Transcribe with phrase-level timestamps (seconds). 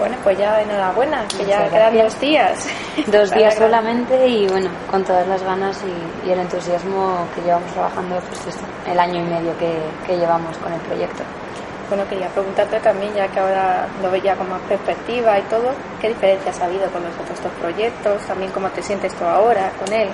[0.00, 2.66] Bueno, pues ya enhorabuena, que ya quedan dos días.
[3.06, 8.18] Dos días solamente y bueno, con todas las ganas y, el entusiasmo que llevamos trabajando
[8.20, 8.58] pues
[8.90, 11.22] el año y medio que, que llevamos con el proyecto.
[11.90, 16.08] Bueno, quería preguntarte también, ya que ahora lo veía con más perspectiva y todo, ¿qué
[16.08, 18.22] diferencias ha habido con los otros dos proyectos?
[18.22, 20.08] También cómo te sientes tú ahora con él.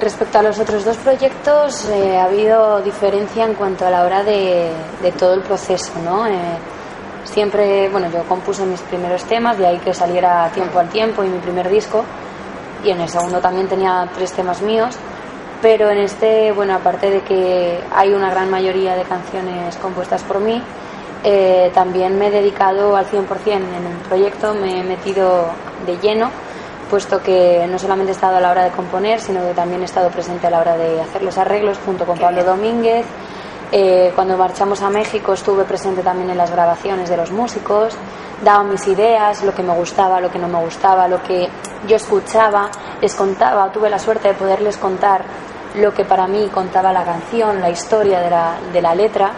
[0.00, 4.22] Respecto a los otros dos proyectos, eh, ha habido diferencia en cuanto a la hora
[4.22, 4.70] de,
[5.18, 6.26] todo el proceso, ¿no?
[6.26, 6.58] Eh,
[7.24, 11.28] siempre, bueno, yo compuse mis primeros temas, de ahí que saliera tiempo al tiempo y
[11.28, 12.04] mi primer disco,
[12.84, 14.98] y en el segundo también tenía tres temas míos
[15.62, 20.40] pero en este, bueno, aparte de que hay una gran mayoría de canciones compuestas por
[20.40, 20.60] mí,
[21.22, 25.46] eh, también me he dedicado al 100% en el proyecto, me he metido
[25.86, 26.30] de lleno,
[26.90, 29.84] puesto que no solamente he estado a la hora de componer, sino que también he
[29.84, 33.06] estado presente a la hora de hacer los arreglos junto con Pablo Domínguez.
[33.74, 37.94] Eh, cuando marchamos a México estuve presente también en las grabaciones de los músicos,
[38.44, 41.48] daba mis ideas, lo que me gustaba, lo que no me gustaba, lo que
[41.88, 45.24] yo escuchaba, les contaba, tuve la suerte de poderles contar
[45.76, 49.32] lo que para mí contaba la canción, la historia de la, de la letra,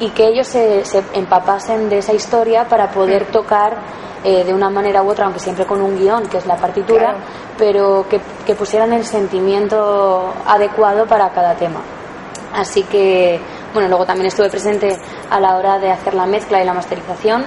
[0.00, 3.32] y que ellos se, empapasen de esa historia para poder mm.
[3.32, 3.76] tocar
[4.24, 7.16] eh, de una manera u otra, aunque siempre con un guion, que es la partitura,
[7.58, 11.80] pero que, que, pusieran el sentimiento adecuado para cada tema.
[12.54, 13.40] Así que,
[13.72, 14.98] bueno, luego también estuve presente
[15.30, 17.44] a la hora de hacer la mezcla y la masterización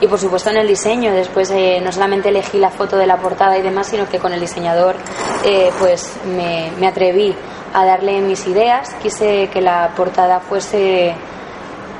[0.00, 1.12] y por supuesto en el diseño.
[1.12, 4.32] Después eh, no solamente elegí la foto de la portada y demás, sino que con
[4.32, 4.96] el diseñador
[5.44, 7.34] eh, pues me, me, atreví
[7.74, 8.94] a darle mis ideas.
[9.02, 11.14] Quise que la portada fuese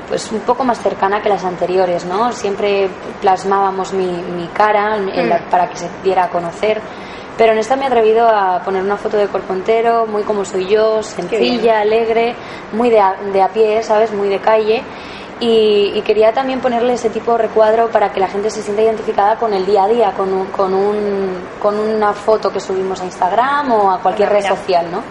[0.07, 2.33] pues un poco más cercana que las anteriores, ¿no?
[2.33, 2.89] Siempre
[3.21, 5.49] plasmábamos mi, mi cara mm.
[5.49, 6.81] para que se diera a conocer.
[7.37, 10.45] Pero en esta me he atrevido a poner una foto de cuerpo entero, muy como
[10.45, 12.35] soy yo, sencilla, alegre,
[12.73, 14.11] muy de a, de a pie, ¿sabes?
[14.11, 14.83] Muy de calle
[15.41, 19.37] y, quería también ponerle ese tipo de recuadro para que la gente se sienta identificada
[19.37, 23.05] con el día a día, con, un, con, un, con una foto que subimos a
[23.05, 25.01] Instagram o a cualquier red social, ¿no?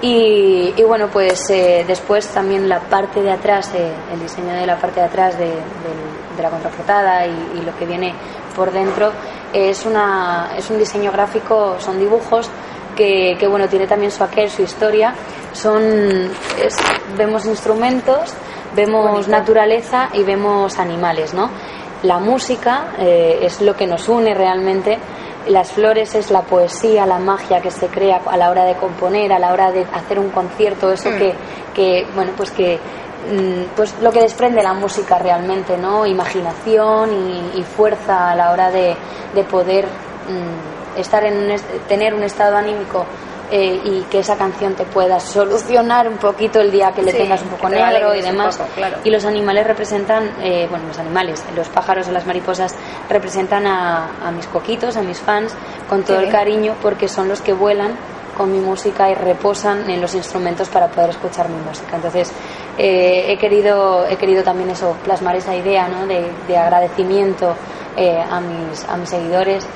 [0.00, 4.76] Y, bueno, pues eh, después también la parte de atrás, eh, el diseño de la
[4.76, 5.52] parte de atrás de,
[6.40, 8.14] la contraportada y, lo que viene
[8.56, 9.12] por dentro
[9.52, 12.48] es, una, es un diseño gráfico, son dibujos
[12.96, 15.14] que, que bueno, tiene también su aquel, su historia.
[15.52, 15.82] Son,
[17.16, 18.34] vemos instrumentos
[18.74, 21.50] vemos naturaleza y vemos animales, ¿no?
[22.02, 24.98] La música eh, es lo que nos une realmente.
[25.48, 29.32] Las flores es la poesía, la magia que se crea a la hora de componer,
[29.32, 31.18] a la hora de hacer un concierto, eso mm.
[31.18, 31.34] que,
[31.74, 32.78] que, bueno, pues que
[33.76, 36.06] pues lo que desprende la música realmente, ¿no?
[36.06, 37.10] Imaginación
[37.54, 38.96] y, fuerza a la hora de,
[39.34, 43.04] de poder mm, estar en tener un estado anímico
[43.50, 47.40] eh, y que esa canción te pueda solucionar un poquito el día que le tengas
[47.40, 48.60] un poco negro y demás.
[49.04, 52.76] Y los animales representan, eh, bueno, los animales, los pájaros o las mariposas
[53.08, 55.54] representan a, mis coquitos, a mis fans,
[55.88, 57.96] con todo el cariño, porque son los que vuelan
[58.36, 61.96] con mi música y reposan en los instrumentos para poder escuchar mi música.
[61.96, 62.30] Entonces,
[62.78, 66.06] eh, he, querido, he querido también eso, plasmar esa idea ¿no?
[66.06, 67.54] de, de agradecimiento
[68.30, 69.66] a, mis, a mis seguidores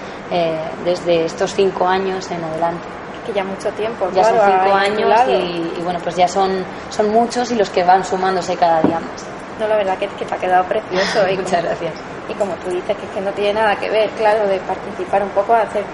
[0.84, 4.08] desde estos cinco años en adelante que ya mucho tiempo.
[4.12, 8.04] Ya son cinco años y, bueno, pues ya son, son muchos y los que van
[8.04, 9.26] sumándose cada día más.
[9.60, 11.28] No, la verdad que, que te ha quedado precioso.
[11.28, 11.94] y Muchas gracias.
[12.28, 15.30] Y como tú dices, que, que no tiene nada que ver, claro, de participar un
[15.30, 15.84] poco, hacer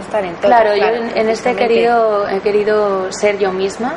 [0.00, 0.48] estar en todo.
[0.48, 3.96] Claro, yo en, este he querido, he querido ser yo misma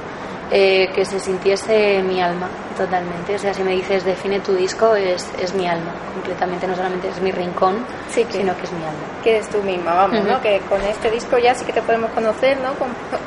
[0.54, 3.36] eh, que se sintiese mi alma totalmente.
[3.36, 7.08] O sea, si me dices define tu disco, es, es mi alma, completamente, no solamente
[7.08, 9.00] es mi rincón, sí, sino que es mi alma.
[9.24, 10.42] Que eres tú misma, vamos, ¿no?
[10.42, 12.70] Que con este disco ya sí que te podemos conocer, ¿no?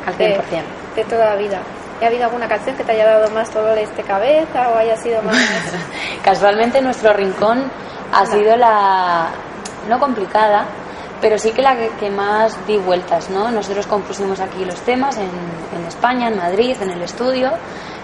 [0.07, 0.43] Al 100%.
[0.97, 1.61] De, toda la vida.
[2.03, 5.23] ¿Ha habido alguna canción que te haya dado más todo este cabeza o haya sido
[5.23, 5.37] más...?
[6.23, 7.71] Casualmente nuestro rincón
[8.13, 9.29] ha sido la...
[9.89, 10.67] no complicada,
[11.21, 13.51] pero sí que la que, más di vueltas, ¿no?
[13.51, 15.31] Nosotros compusimos aquí los temas en,
[15.77, 17.53] en España, en Madrid, en el estudio.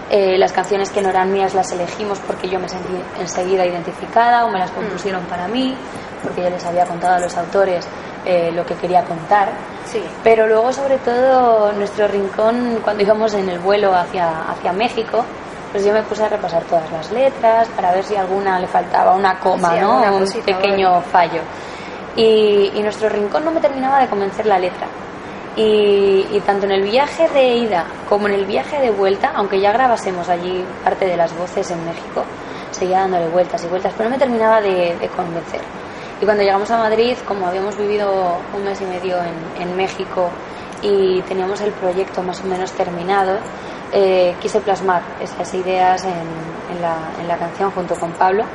[0.09, 4.45] Eh, las canciones que no eran mías las elegimos porque yo me sentí enseguida identificada
[4.45, 5.73] o me las compusieron para mí,
[6.21, 7.87] porque yo les había contado a los autores
[8.25, 9.49] eh, lo que quería contar.
[9.85, 10.03] Sí.
[10.21, 15.23] Pero luego, sobre todo, nuestro rincón, cuando íbamos en el vuelo hacia, hacia México,
[15.71, 19.15] pues yo me puse a repasar todas las letras para ver si alguna le faltaba
[19.15, 20.17] una coma, ¿no?
[20.17, 21.41] Un pequeño fallo.
[22.15, 24.87] Y, nuestro rincón no me terminaba de convencer la letra.
[25.55, 29.71] Y, tanto en el viaje de ida como en el viaje de vuelta, aunque ya
[29.71, 32.23] grabásemos allí parte de las voces en México,
[32.71, 35.61] seguía dándole vueltas y vueltas, pero no me terminaba de, convencer.
[36.21, 39.17] Y cuando llegamos a Madrid, como habíamos vivido un mes y medio
[39.59, 40.29] en, México
[40.81, 43.37] y teníamos el proyecto más o menos terminado,
[43.93, 48.45] eh, quise plasmar esas ideas en, la, en la canción junto con Pablo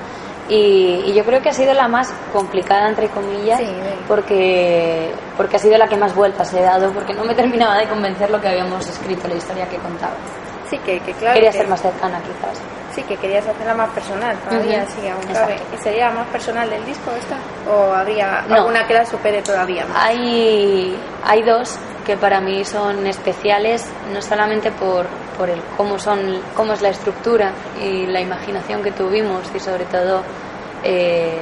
[0.49, 3.61] Y, yo creo que ha sido la más complicada, entre comillas,
[4.07, 7.89] porque, porque ha sido la que más vueltas he dado, porque no me terminaba de
[7.89, 10.15] convencer lo que habíamos escrito, la historia que contaba.
[10.69, 11.35] Sí, que, que claro.
[11.35, 12.61] Quería ser más cercana, quizás.
[12.93, 15.57] Sí, que querías hacerla más personal, todavía sí, aún cabe.
[15.75, 17.37] ¿Y sería más personal del disco esta?
[17.71, 20.03] ¿O habría alguna que la supere todavía más?
[20.03, 26.41] Hay, hay dos que para mí son especiales, no solamente por, por el cómo, son,
[26.55, 30.23] cómo es la estructura y la imaginación que tuvimos y sobre todo
[30.83, 31.41] eh,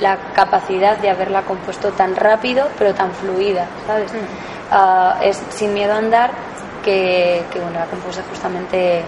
[0.00, 4.12] la capacidad de haberla compuesto tan rápido pero tan fluida, ¿sabes?
[4.12, 4.16] Mm.
[4.70, 6.30] Ah, es Sin miedo a andar,
[6.84, 9.02] que, que bueno, la compuse justamente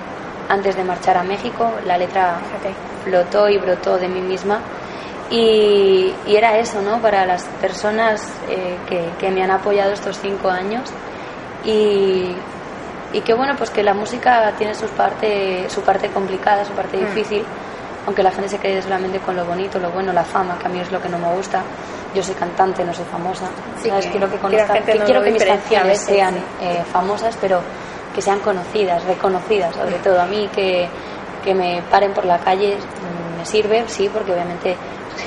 [0.48, 2.38] antes de marchar a México, la letra
[3.04, 4.60] flotó y brotó de mí misma
[5.31, 7.00] y, era eso, ¿no?
[7.00, 8.76] Para las personas eh,
[9.19, 10.90] que, me han apoyado estos cinco años
[11.64, 12.34] y,
[13.12, 16.96] y que bueno, pues que la música tiene su parte, su parte complicada, su parte
[16.96, 17.00] mm.
[17.00, 17.44] difícil,
[18.06, 20.70] aunque la gente se quede solamente con lo bonito, lo bueno, la fama, que a
[20.70, 21.62] mí es lo que no me gusta.
[22.14, 23.46] Yo soy cantante, no soy famosa.
[23.82, 27.60] quiero que, con quiero que mis canciones sean eh, famosas, pero
[28.14, 30.88] que sean conocidas, reconocidas, sobre todo a mí que,
[31.44, 34.76] que me paren por la calle mm, me sirve, sí, porque obviamente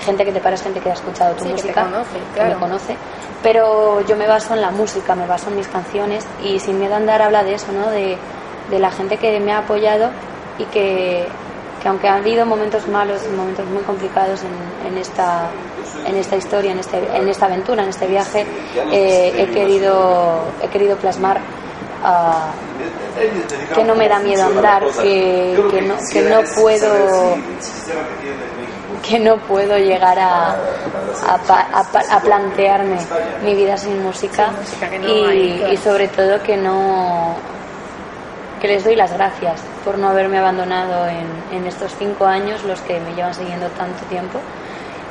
[0.04, 1.88] gente que te para es gente que ha escuchado tu música,
[2.36, 2.96] que, me conoce,
[3.44, 6.94] pero yo me baso en la música, me baso en mis canciones y sin miedo
[6.94, 7.92] a andar habla de eso, ¿no?
[7.92, 8.18] De,
[8.70, 10.10] de la gente que me ha apoyado
[10.58, 11.28] y que,
[11.82, 14.42] que aunque han habido momentos malos, momentos muy complicados
[14.88, 15.50] en, esta,
[16.08, 18.46] en esta historia, en, este, en esta aventura, en este viaje,
[18.92, 21.40] eh, he, querido, he querido plasmar
[23.76, 27.36] que no me da miedo andar, que, que, no, que no puedo
[29.08, 30.56] que no puedo llegar a,
[31.28, 32.98] a, plantearme
[33.44, 34.52] mi vida sin música
[35.70, 37.36] y, sobre todo que no
[38.62, 42.80] que les doy las gracias por no haberme abandonado en, en estos cinco años los
[42.82, 44.40] que me llevan siguiendo tanto tiempo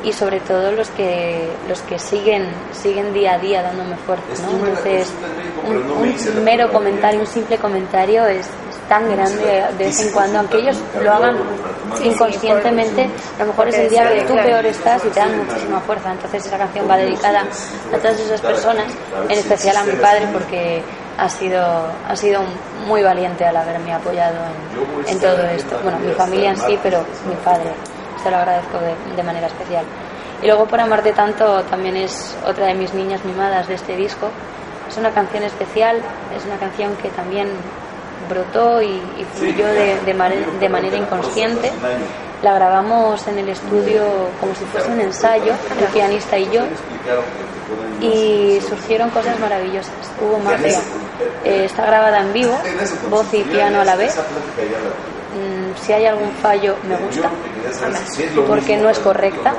[0.04, 4.66] y sobre todo los que los que siguen siguen día a día dándome fuerza ¿no?
[4.66, 5.12] entonces
[5.66, 8.48] un, mero comentario un simple comentario es,
[8.92, 11.38] tan grande de vez en cuando aunque ellos lo hagan
[12.04, 15.80] inconscientemente a lo mejor es el día que tú peor estás y te dan muchísima
[15.80, 18.92] fuerza entonces esa canción va dedicada a todas esas personas
[19.30, 20.82] en especial a mi padre porque
[21.16, 21.62] ha sido
[22.06, 22.42] ha sido
[22.86, 24.36] muy valiente al haberme apoyado
[25.06, 27.72] en, en todo esto bueno mi familia en sí pero mi padre
[28.22, 28.78] te lo agradezco
[29.16, 29.84] de, manera especial.
[30.42, 34.28] Y luego por amarte tanto también es otra de mis niñas mimadas de este disco.
[34.88, 35.96] Es una canción especial,
[36.36, 37.48] es una canción que también
[38.28, 39.00] brotó y,
[39.34, 41.70] fluyó de, de, manera inconsciente.
[42.42, 44.04] La grabamos en el estudio
[44.40, 46.62] como si fuese un ensayo, el pianista y yo,
[48.00, 49.92] y surgieron cosas maravillosas.
[50.20, 50.80] Hubo magia.
[51.44, 52.58] Eh, está grabada en vivo,
[53.10, 54.16] voz y piano a la vez.
[54.16, 57.30] Mm, si hay algún fallo, me gusta
[58.46, 59.54] porque no es correcta,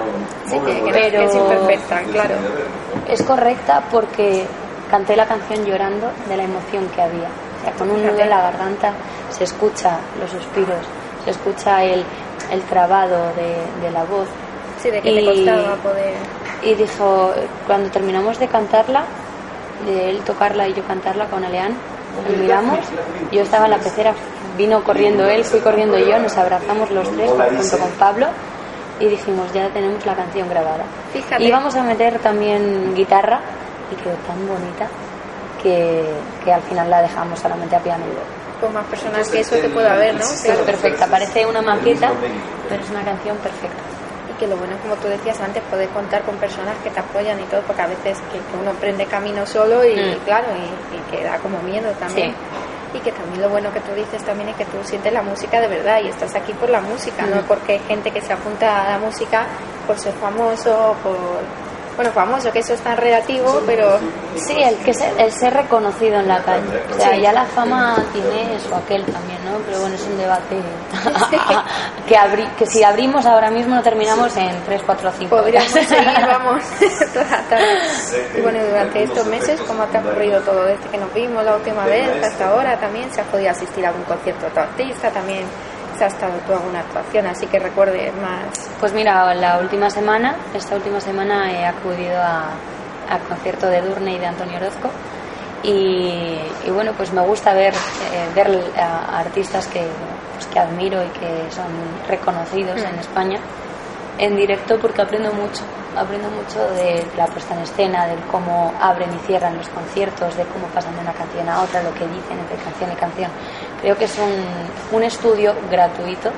[0.92, 2.36] pero es imperfecta, claro.
[3.08, 4.46] Es correcta porque
[4.92, 7.30] canté la canción llorando de la emoción que había.
[7.72, 8.94] Con un nudo en la garganta
[9.30, 10.86] se escucha los suspiros,
[11.24, 12.04] se escucha el,
[12.52, 14.28] el trabado de, la voz.
[14.82, 16.14] Sí, de que y, costaba poder.
[16.62, 17.32] Y dijo,
[17.68, 19.06] cuando terminamos de cantarla,
[19.86, 21.74] de él tocarla y yo cantarla con Aleán,
[22.40, 22.80] miramos,
[23.32, 24.14] yo estaba en la pecera
[24.58, 28.28] vino corriendo él, fui corriendo yo, nos abrazamos los tres junto con Pablo
[29.00, 30.86] y dijimos, ya tenemos la canción grabada.
[31.40, 33.42] Y vamos a meter también guitarra
[33.92, 34.88] y quedó tan bonita
[35.64, 36.06] que,
[36.44, 38.62] que al final la dejamos solamente a piano y voz.
[38.62, 40.22] Con más personas que eso que pueda haber, ¿no?
[40.22, 42.12] Es perfecta, parece una maqueta,
[42.70, 43.82] pero es una canción perfecta.
[44.30, 47.40] Y que lo bueno, como tú decías antes, poder contar con personas que te apoyan
[47.40, 50.26] y todo, porque a veces que, uno prende camino solo y, mm.
[50.26, 52.34] claro, y, y, que da como miedo también
[52.94, 55.60] y que también lo bueno que tú dices también es que tú sientes la música
[55.60, 58.84] de verdad y estás aquí por la música, no porque hay gente que se apunta
[58.84, 59.48] a la música
[59.88, 61.18] por ser famoso, por
[61.96, 64.00] bueno, famoso, que eso es tan relativo, pero...
[64.36, 66.64] Sí, el, que ser, el ser reconocido en la calle.
[66.92, 69.58] O sea, ya la fama tiene eso, aquel también, ¿no?
[69.66, 70.56] Pero bueno, es un debate
[72.08, 76.26] que, abri que si abrimos ahora mismo no terminamos en 3, 4, 5 Podríamos seguir,
[76.26, 76.64] vamos,
[78.38, 80.66] Y bueno, durante estos meses, ¿cómo te ha ocurrido todo?
[80.66, 83.90] Desde que nos vimos la última vez hasta ahora también, ¿se ha podido asistir a
[83.90, 85.12] algún concierto de tu artista?
[85.12, 85.46] También
[85.98, 88.70] se ha estado tú alguna actuación, así que recuerde más.
[88.80, 94.20] Pues mira, la última semana, esta última semana he acudido al concierto de Durne y
[94.20, 94.90] de Antonio Orozco.
[95.64, 96.38] Y,
[96.74, 99.88] bueno, pues me gusta ver, eh, ver a artistas que,
[100.34, 101.72] pues que admiro y que son
[102.08, 103.00] reconocidos en mm.
[103.00, 103.40] España
[104.18, 105.64] en directo porque aprendo mucho.
[105.98, 110.44] Aprendo mucho de la puesta en escena, de cómo abren y cierran los conciertos, de
[110.46, 113.32] cómo pasan de una canción a otra, lo que dicen entre canción y canción.
[113.82, 116.32] Creo que es un, un estudio gratuito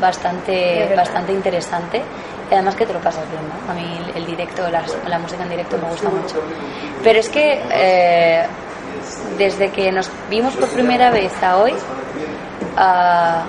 [0.00, 2.02] bastante, bastante interesante
[2.50, 3.70] y además que te lo pasas bien, ¿no?
[3.70, 6.42] A mí el directo, la, música en directo me gusta mucho.
[7.02, 8.44] Pero es que eh,
[9.38, 11.74] desde que nos vimos por primera vez a hoy,
[12.76, 13.44] ah,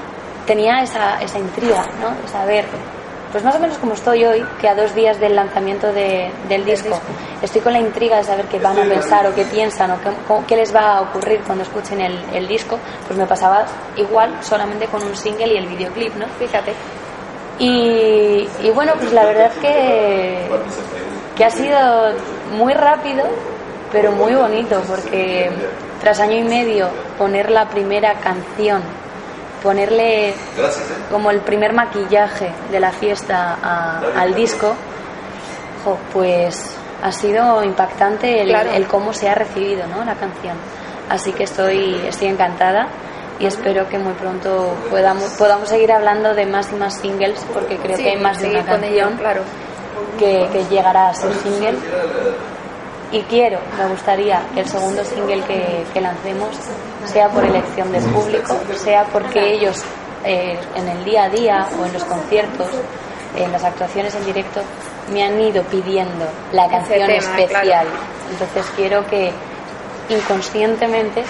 [0.46, 2.27] tenía esa, esa intriga, ¿no?
[2.29, 2.65] Saber
[3.31, 7.00] pues más o menos como estoy hoy, que a dos días del lanzamiento del disco,
[7.41, 10.55] estoy con la intriga de saber qué van a pensar o qué piensan o qué,
[10.55, 15.15] les va a ocurrir cuando escuchen el, disco, pues me pasaba igual solamente con un
[15.15, 16.25] single y el videoclip, ¿no?
[16.39, 16.73] Fíjate.
[17.59, 20.50] Y, bueno, pues la verdad que,
[21.35, 22.13] que ha sido
[22.51, 23.23] muy rápido,
[23.91, 25.50] pero muy bonito, porque
[26.01, 28.81] tras año y medio poner la primera canción
[29.61, 30.35] ponerle ¿eh?
[31.09, 33.57] como el primer maquillaje de la fiesta
[34.15, 34.73] al disco,
[36.13, 40.03] pues ha sido impactante el, cómo se ha recibido ¿no?
[40.03, 40.57] la canción.
[41.09, 42.87] Así que estoy, estoy encantada
[43.39, 47.77] y espero que muy pronto podamos, podamos seguir hablando de más y más singles porque
[47.77, 49.41] creo que hay más de una canción claro.
[50.19, 51.77] que, que llegará a ser single
[53.11, 56.55] y quiero, me gustaría que el segundo single que, lancemos
[57.05, 59.83] sea por elección del público, sea porque ellos
[60.23, 62.67] eh, en el día a día o en los conciertos,
[63.35, 64.61] en las actuaciones en directo,
[65.11, 67.87] me han ido pidiendo la canción especial.
[68.31, 69.31] Entonces quiero que
[70.09, 71.23] inconscientemente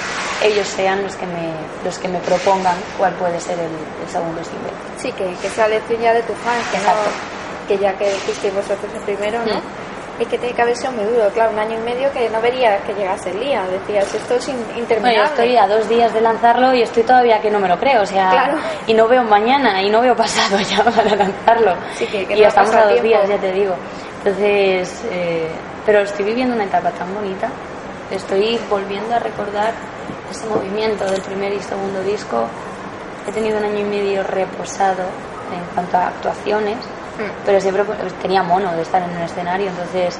[0.43, 1.51] ellos sean los que me
[1.83, 4.71] los que me propongan cuál puede ser el, segundo single.
[4.97, 8.91] Sí, que, que sea elección ya de tu fan, que, que ya que hicisteis vosotros
[8.93, 9.55] el primero, ¿no?
[9.55, 9.80] Mm
[10.21, 12.39] es que tiene que haber sido muy duro, claro, un año y medio que no
[12.41, 14.99] vería que llegase el día, decías, esto es interminable.
[14.99, 18.03] Bueno, estoy a dos días de lanzarlo y estoy todavía que no me lo creo,
[18.03, 21.75] o sea, y no veo mañana y no veo pasado ya para lanzarlo.
[21.95, 23.75] Sí, que, y estamos a dos días, ya te digo.
[24.23, 25.49] Entonces, eh,
[25.85, 27.49] pero estoy viviendo una etapa tan bonita,
[28.11, 29.73] estoy volviendo a recordar
[30.29, 32.45] ese movimiento del primer y segundo disco.
[33.27, 35.03] He tenido un año y medio reposado
[35.51, 36.77] en cuanto a actuaciones.
[37.45, 40.17] Pero siempre pues, tenía mono de estar en un escenario, entonces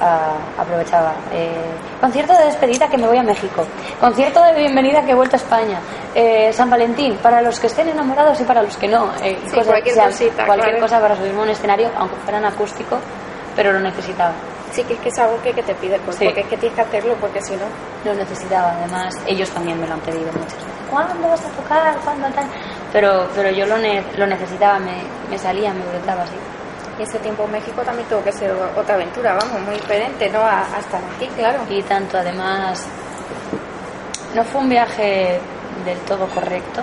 [0.00, 1.14] ah, aprovechaba.
[1.32, 3.66] Eh, concierto de despedida que me voy a México,
[4.00, 5.78] concierto de bienvenida que he vuelto a España,
[6.14, 10.80] eh, San Valentín, para los que estén enamorados y para los que no, eh, cualquier,
[10.80, 12.98] cosa para subirme a un escenario, aunque fueran acústico,
[13.54, 14.32] pero lo necesitaba.
[14.72, 16.76] Sí, que es que es algo que, que te pide, pues, porque es que tienes
[16.76, 17.64] que hacerlo, porque si no...
[18.04, 20.76] Lo necesitaba, además, ellos también me lo han pedido muchas veces.
[20.90, 21.96] ¿Cuándo vas a tocar?
[22.04, 22.46] ¿Cuándo tal?
[22.96, 26.32] Pero, pero yo lo, lo necesitaba, me, me, salía, me brotaba así.
[26.98, 30.40] Y ese tiempo en México también tuvo que ser otra aventura, vamos, muy diferente, ¿no?
[30.40, 31.60] hasta aquí, claro.
[31.68, 32.88] Y tanto, además,
[34.34, 35.38] no fue un viaje
[35.84, 36.82] del todo correcto,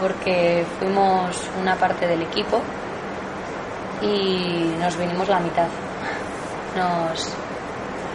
[0.00, 2.62] porque fuimos una parte del equipo
[4.00, 5.68] y nos vinimos la mitad.
[6.74, 7.30] Nos,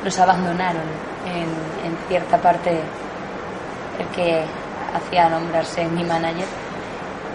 [0.04, 0.90] nos abandonaron
[1.28, 2.72] en, en cierta parte
[4.00, 4.44] el que
[4.96, 6.63] hacía nombrarse mi manager,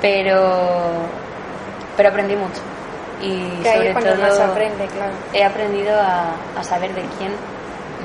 [0.00, 0.81] pero,
[1.97, 2.61] pero aprendí mucho.
[3.21, 5.12] Y sobre todo aprende, claro.
[5.33, 7.33] he aprendido a, a, saber de quién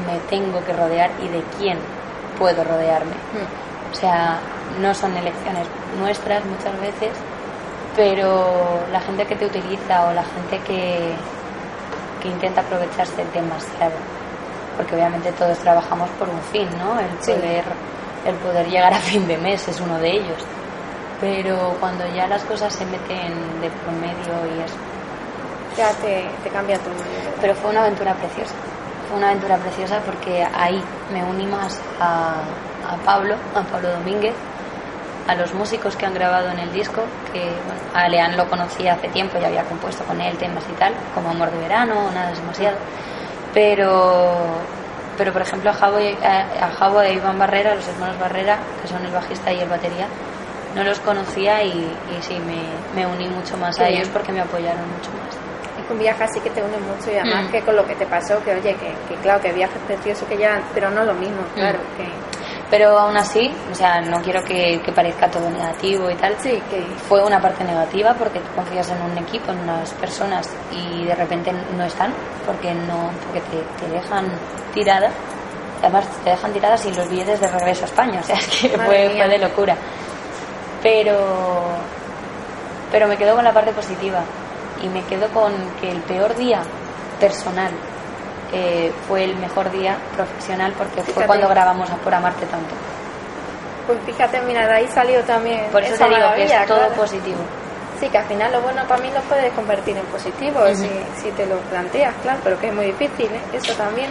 [0.07, 1.77] me tengo que rodear y de quién
[2.39, 3.11] puedo rodearme.
[3.11, 3.91] Hmm.
[3.91, 4.39] O sea,
[4.81, 5.67] no son elecciones
[5.99, 7.11] nuestras muchas veces,
[7.95, 11.13] pero la gente que te utiliza o la gente que,
[12.21, 13.93] que intenta aprovecharse demasiado.
[14.77, 16.99] Porque obviamente todos trabajamos por un fin, ¿no?
[16.99, 17.63] El poder
[18.25, 20.37] el poder llegar a fin de mes es uno de ellos.
[21.23, 24.75] Pero cuando ya las cosas se meten de promedio y eso.
[25.77, 26.93] Ya te, te cambia todo.
[27.39, 28.53] Pero fue una aventura preciosa.
[29.07, 32.33] Fue una aventura preciosa porque ahí me uní más a,
[32.91, 34.33] a Pablo, a Pablo Domínguez,
[35.25, 38.95] a los músicos que han grabado en el disco, que bueno, a Leán lo conocía
[38.95, 42.33] hace tiempo, ya había compuesto con él temas y tal, como Amor de Verano, nada
[42.33, 42.75] demasiado.
[43.53, 44.57] Pero
[45.17, 49.05] pero por ejemplo a Javo, y, a, e Iván Barrera, los hermanos Barrera, que son
[49.05, 50.07] el bajista y el batería,
[50.75, 52.61] no los conocía y, y sí, me,
[52.95, 55.35] me, uní mucho más a ellos porque me apoyaron mucho más.
[55.79, 57.51] Es que un viaje así que te une mucho y además mm.
[57.51, 60.37] que con lo que te pasó, que oye, que, que claro, que viajes preciosos que
[60.37, 61.55] ya, pero no lo mismo, mm.
[61.55, 62.07] claro, que
[62.73, 66.35] pero aún así, o sea, no quiero que, parezca todo negativo y tal.
[66.39, 70.49] Sí, que fue una parte negativa porque tú confías en un equipo, en unas personas
[70.71, 72.11] y de repente no están
[72.47, 73.41] porque no porque
[73.79, 74.25] te, dejan
[74.73, 75.11] tirada.
[75.83, 78.69] Además, te dejan tirada sin los billetes de regreso a España, o sea, es que
[78.69, 79.77] fue, fue, de locura.
[80.83, 81.17] Pero,
[82.91, 84.23] pero me quedo con la parte positiva
[84.83, 86.61] y me quedo con que el peor día
[87.19, 87.71] personal
[89.07, 92.75] fue el mejor día profesional porque fue cuando grabamos a Por Amarte Tanto.
[93.87, 95.65] Pues fíjate, mira, de ahí salió también.
[95.71, 97.39] Por eso te digo que es todo positivo.
[97.99, 100.89] Sí, que al final lo bueno para mí lo puedes convertir en positivo si,
[101.21, 103.41] si, te lo planteas, claro, pero que es muy difícil, ¿eh?
[103.53, 104.09] eso también.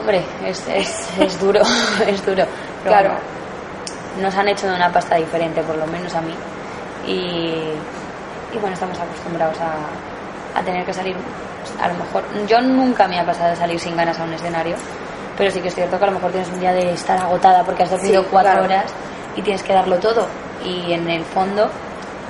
[0.00, 1.60] Hombre, es, es, es duro,
[2.06, 2.44] es duro.
[2.84, 3.10] claro.
[4.20, 6.34] Nos han hecho de una pasta diferente, por lo menos a mí.
[7.06, 7.72] y,
[8.52, 11.16] y bueno, estamos acostumbrados a, a tener que salir,
[11.80, 14.76] a lo mejor, yo nunca me ha pasado de salir sin ganas a un escenario,
[15.36, 17.62] pero sí que es cierto que a lo mejor tienes un día de estar agotada
[17.64, 18.64] porque has dormido Sí, cuatro claro.
[18.66, 18.84] horas
[19.36, 20.26] y tienes que darlo todo
[20.64, 21.68] y en el fondo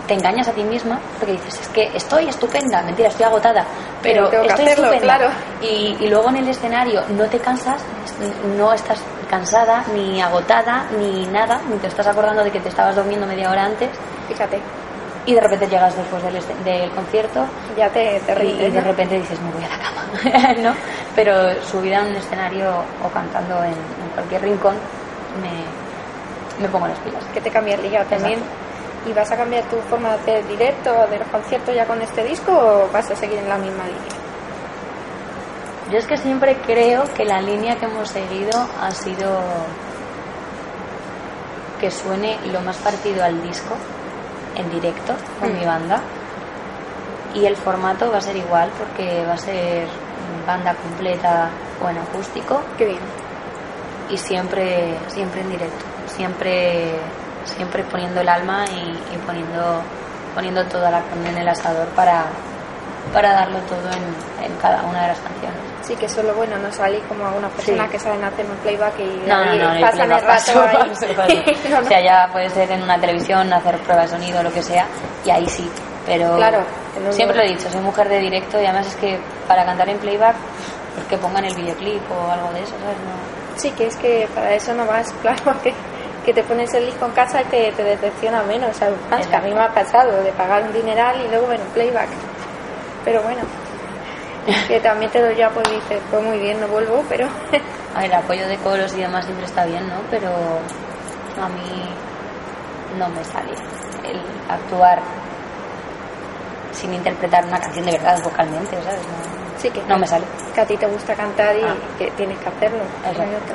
[0.08, 3.64] te engañas a ti misma porque dices es que estoy estupenda mentira estoy agotada
[4.02, 5.28] pero, estoy hacerlo, estupenda claro.
[5.62, 7.80] y, y luego en el escenario no te cansas
[8.56, 12.96] no estás cansada ni agotada ni nada ni te estás acordando de que te estabas
[12.96, 13.90] durmiendo media hora antes
[14.28, 14.60] Fíjate,
[15.24, 17.44] y de repente llegas después del, este- del concierto
[17.76, 20.74] ya te, te y, rindes, y de repente dices me voy a la cama ¿no?
[21.14, 22.70] pero subida a un escenario
[23.04, 24.74] o cantando en, en cualquier rincón
[25.42, 28.40] me, me pongo las pilas que te cambia el día también.
[29.06, 32.24] ¿Y vas a cambiar tu forma de hacer directo de los conciertos ya con este
[32.24, 34.15] disco o vas a seguir en la misma línea?
[35.90, 39.38] Yo es que siempre creo que la línea que hemos seguido ha sido
[41.80, 43.74] que suene lo más parecido al disco
[44.56, 45.58] en directo con Mm.
[45.58, 46.00] mi banda
[47.34, 49.86] y el formato va a ser igual porque va a ser
[50.46, 51.50] banda completa
[51.84, 52.98] o en acústico Qué bien.
[54.08, 56.98] y siempre siempre en directo siempre
[57.44, 59.82] siempre poniendo el alma y, y poniendo
[60.34, 62.24] poniendo toda la carne en el asador para
[63.12, 66.34] para darlo todo en, en cada una de las canciones Sí, que eso es lo
[66.34, 67.92] bueno, no salís como algunas personas Sí.
[67.92, 71.56] que saben hacer un playback y No, no, no, pasan el rato ahí.
[71.80, 74.84] O sea, ya puede ser en una televisión, hacer prueba de sonido, lo que sea,
[75.24, 75.70] y ahí sí.
[76.04, 76.58] Pero Claro,
[77.10, 79.98] siempre lo he dicho, soy mujer de directo y además es que para cantar en
[79.98, 80.34] playback,
[80.94, 82.96] pues que pongan el videoclip o algo de eso, ¿sabes?
[82.98, 83.56] No.
[83.60, 85.72] Sí, que es que para eso no vas, claro, que,
[86.24, 88.76] que te pones el disco en casa y te, te decepciona menos.
[88.82, 91.68] Además, que a mí me ha pasado de pagar un dineral y luego ver un
[91.68, 92.08] playback.
[93.06, 93.40] Pero bueno,
[94.68, 97.26] que también te doy ya, pues dices, pues muy bien, no vuelvo, pero
[97.94, 99.94] A ver, el apoyo de coros y demás siempre está bien, ¿no?
[100.10, 101.88] Pero a mí
[102.98, 103.52] no me sale
[104.04, 104.20] el
[104.50, 105.00] actuar
[106.72, 109.00] sin interpretar una canción de verdad vocalmente, ¿sabes?
[109.00, 110.24] No, sí que no me sale.
[110.54, 111.74] que a ti te gusta cantar y Ah.
[111.98, 112.82] que tienes que hacerlo.
[113.08, 113.54] Exacto.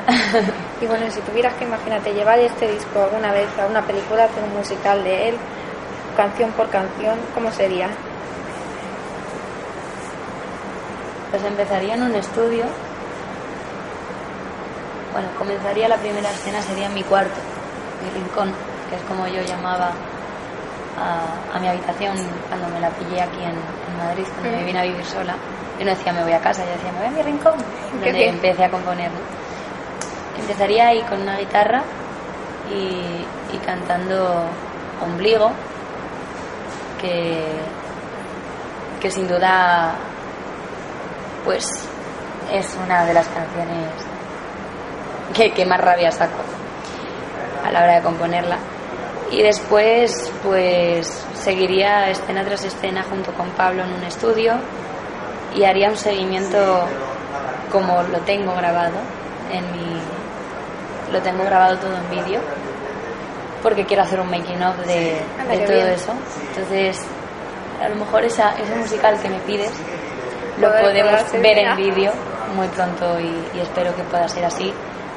[0.81, 4.43] Y bueno, si tuvieras que imagínate llevar este disco alguna vez a una película, hacer
[4.43, 5.35] un musical de él,
[6.17, 7.89] canción por canción, ¿cómo sería?
[11.31, 12.65] Pues empezaría en un estudio.
[15.13, 17.35] Bueno, comenzaría la primera escena, sería en mi cuarto,
[18.03, 18.53] mi rincón,
[18.89, 19.91] que es como yo llamaba
[20.97, 22.15] a, a mi habitación
[22.47, 25.35] cuando me la pillé aquí en, en Madrid, cuando me vine a vivir sola.
[25.79, 27.53] Yo no decía me voy a casa, yo decía me voy a mi rincón,
[27.91, 28.35] donde bien.
[28.35, 29.09] empecé a componer.
[29.11, 29.19] ¿no?
[30.41, 31.81] Empezaría ahí con una guitarra
[32.73, 34.43] y, y cantando
[35.03, 35.51] Ombligo,
[37.01, 37.43] que,
[39.01, 39.93] que sin duda
[41.43, 41.65] pues
[42.51, 43.87] es una de las canciones
[45.33, 46.41] que, que más rabia saco
[47.65, 48.57] a la hora de componerla.
[49.31, 54.55] Y después, pues seguiría escena tras escena junto con Pablo en un estudio
[55.55, 56.85] y haría un seguimiento
[57.71, 58.97] como lo tengo grabado
[59.51, 60.01] en mi
[61.11, 62.39] lo tengo grabado todo en vídeo
[63.63, 65.87] porque quiero hacer un making of de, de todo bien.
[65.89, 66.13] eso
[66.49, 67.01] entonces
[67.83, 69.71] a lo mejor esa, ese musical que me pides
[70.59, 72.11] lo podemos ver en vídeo
[72.55, 74.73] muy pronto y, y espero que pueda ser así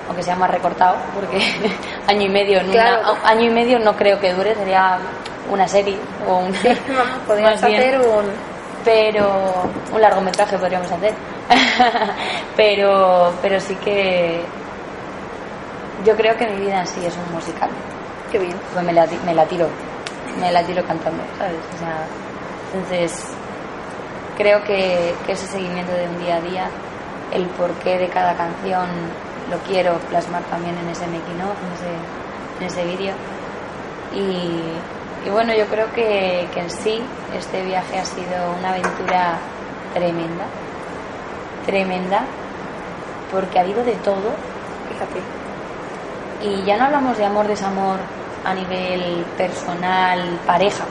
[0.06, 1.38] aunque sea más recortado porque
[2.06, 4.98] año y medio en una- año y medio no creo que dure sería
[5.50, 5.96] una serie
[6.28, 6.52] o un
[7.42, 7.80] más bien.
[7.80, 8.24] hacer un...
[8.84, 9.26] pero
[9.92, 11.12] un largometraje podríamos hacer.
[12.56, 14.42] Pero pero sí que
[16.04, 17.68] yo creo que mi vida en sí es un musical.
[18.30, 18.56] Qué bien.
[18.72, 19.68] pues me la, me la tiro
[20.40, 22.06] me la tiro cantando sabes o sea
[22.74, 23.24] entonces
[24.36, 26.70] creo que, ese seguimiento de un día a día
[27.32, 28.86] el porqué de cada canción
[29.50, 31.92] lo quiero plasmar también en ese making of en ese
[32.60, 33.14] en ese vídeo
[34.14, 37.02] y, bueno yo creo que, que en sí
[37.36, 39.38] este viaje ha sido una aventura
[39.94, 40.44] tremenda
[41.66, 42.24] tremenda
[43.32, 44.32] porque ha habido de todo
[44.88, 45.20] Fíjate.
[46.42, 47.98] y ya no hablamos de amor, desamor
[48.44, 50.84] a nivel personal, pareja.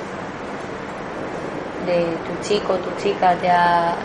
[1.86, 3.96] De tu chico, tu chica te ha,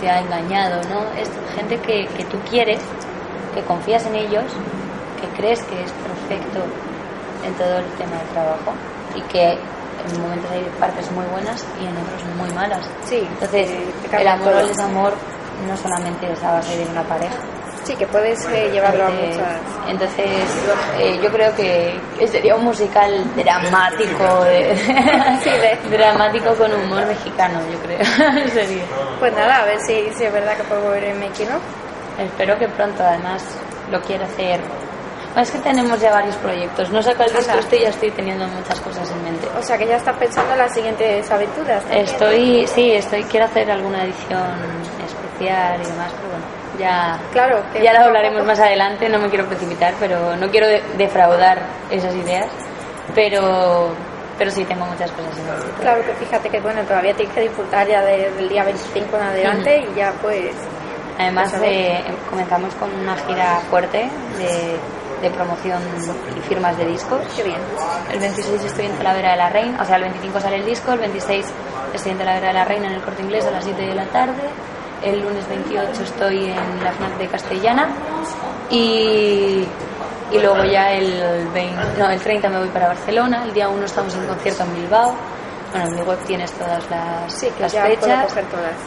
[0.00, 1.02] te ha engañado, ¿no?
[1.20, 2.80] Es gente que, que tú quieres,
[3.54, 4.44] que confías en ellos,
[5.20, 6.60] que crees que es perfecto
[7.44, 8.72] en todo el tema del trabajo
[9.14, 12.80] y que en momentos hay partes muy buenas y en otros muy malas.
[13.04, 13.70] Sí, Entonces,
[14.08, 15.12] te el amor el desamor
[15.66, 17.36] no solamente es a base de una pareja.
[17.90, 19.60] Sí, que puedes eh, llevarlo a muchas...
[19.88, 20.26] entonces,
[21.00, 21.98] eh, yo creo que,
[22.28, 24.76] sería un musical dramático, de-
[25.42, 27.98] Sí, de- dramático con humor mexicano, yo creo.
[28.52, 28.84] sería.
[29.18, 31.60] Pues nada, a ver si, si es verdad que puedo ver making of.
[32.16, 33.42] Espero que pronto, además,
[33.90, 34.60] lo quiero hacer.
[35.36, 36.90] Es que tenemos ya varios proyectos.
[36.90, 39.48] No saco el disco este y ya estoy teniendo muchas cosas en mente.
[39.58, 41.82] O sea que ya estás pensando en las siguientes aventuras.
[41.90, 44.42] Estoy, sí, estoy, quiero hacer alguna edición
[45.04, 49.08] especial y demás, pero bueno, ya, claro, ya lo hablaremos más adelante.
[49.08, 50.66] No me quiero precipitar, pero no quiero
[50.96, 51.58] defraudar
[51.90, 52.46] esas ideas.
[53.14, 53.94] Pero
[54.38, 55.80] pero sí tengo muchas cosas en mente.
[55.80, 59.86] Claro que fíjate que bueno, todavía tienes que disfrutar ya del día 25 en adelante
[59.92, 60.56] y ya pues
[61.20, 64.08] Además, eh, comenzamos con una gira fuerte
[65.20, 65.82] de, promoción
[66.34, 67.20] y firmas de discos.
[67.36, 67.58] Qué bien.
[68.10, 70.92] El 26 estoy en Talavera de la Reina, o sea, el 25 sale el disco,
[70.92, 71.46] el 26
[71.92, 74.06] estoy en Talavera de la Reina en el corte inglés a las 7 de la
[74.06, 74.42] tarde.
[75.02, 77.88] El lunes 28 estoy en la FNAC de Castellana
[78.70, 79.64] y,
[80.32, 83.44] y luego ya el, 20, no, el 30 me voy para Barcelona.
[83.44, 85.14] El día 1 estamos en concierto en Bilbao
[85.72, 88.34] bueno, en mi web tienes todas las, fechas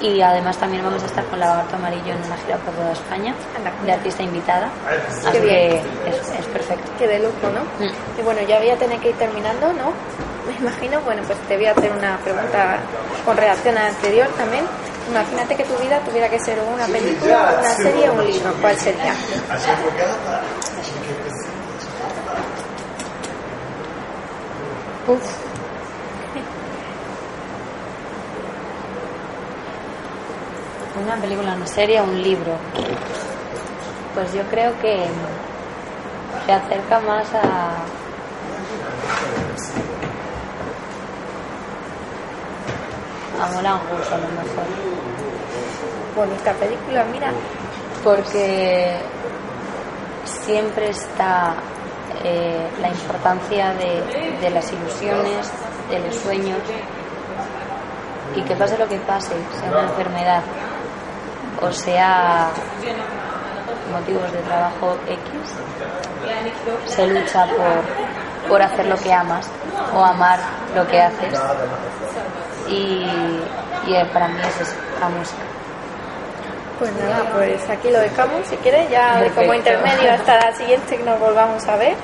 [0.02, 3.34] y además también vamos a estar con Lagarto Amarillo en una gira por toda España
[3.86, 4.70] de artista invitada.
[5.26, 6.92] Así que es, perfecto.
[7.00, 7.62] Qué de lujo, ¿no?
[7.86, 8.20] Mm.
[8.20, 9.94] Y bueno, ya voy a tener que ir terminando, ¿no?
[10.48, 12.78] Me imagino, bueno, pues te voy a hacer una pregunta
[13.24, 14.66] con reacción a la anterior también.
[15.10, 18.54] Imagínate que tu vida tuviera que ser una película, una serie o un libro.
[18.62, 19.14] ¿Cuál sería?
[25.08, 25.22] Uf.
[31.04, 32.54] Una película, una serie un libro.
[34.14, 35.06] Pues yo creo que
[36.46, 37.84] se acerca más a.
[43.44, 44.66] a Moulin Rouge a lo mejor.
[46.16, 47.32] Bonita película, mira.
[48.04, 48.98] Porque
[50.24, 51.56] siempre está
[52.24, 55.52] eh, la importancia de, de las ilusiones,
[55.90, 56.60] de los sueños,
[58.36, 60.42] y que pase lo que pase, sea una enfermedad,
[61.62, 62.50] o sea
[63.92, 65.22] motivos de trabajo X,
[66.88, 69.48] se lucha por, por hacer lo que amas
[69.94, 70.40] o amar
[70.76, 71.40] lo que haces.
[72.74, 73.06] Y,
[73.88, 75.42] y para mí es eso, la música.
[76.80, 81.04] Pues nada, pues aquí lo dejamos, si quieres, ya como intermedio hasta la siguiente que
[81.04, 81.96] nos volvamos a ver.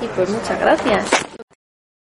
[0.00, 1.27] Y pues muchas gracias.